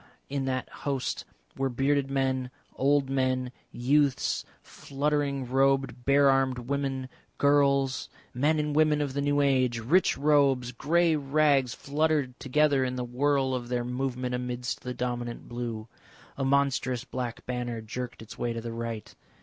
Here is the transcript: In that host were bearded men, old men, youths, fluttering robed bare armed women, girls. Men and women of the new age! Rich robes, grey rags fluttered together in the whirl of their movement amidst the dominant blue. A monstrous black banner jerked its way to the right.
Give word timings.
In 0.29 0.45
that 0.45 0.67
host 0.69 1.25
were 1.55 1.69
bearded 1.69 2.09
men, 2.09 2.49
old 2.75 3.07
men, 3.07 3.51
youths, 3.71 4.43
fluttering 4.63 5.47
robed 5.47 6.05
bare 6.05 6.27
armed 6.27 6.57
women, 6.57 7.07
girls. 7.37 8.09
Men 8.33 8.57
and 8.57 8.75
women 8.75 8.99
of 8.99 9.13
the 9.13 9.21
new 9.21 9.41
age! 9.41 9.77
Rich 9.77 10.17
robes, 10.17 10.71
grey 10.71 11.15
rags 11.15 11.75
fluttered 11.75 12.39
together 12.39 12.83
in 12.83 12.95
the 12.95 13.03
whirl 13.05 13.53
of 13.53 13.69
their 13.69 13.85
movement 13.85 14.33
amidst 14.33 14.81
the 14.81 14.95
dominant 14.95 15.47
blue. 15.47 15.87
A 16.35 16.43
monstrous 16.43 17.03
black 17.03 17.45
banner 17.45 17.79
jerked 17.79 18.23
its 18.23 18.39
way 18.39 18.53
to 18.53 18.61
the 18.61 18.73
right. 18.73 19.13